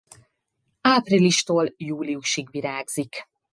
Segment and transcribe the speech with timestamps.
[0.81, 3.25] Áprilistól júliusig virágzik.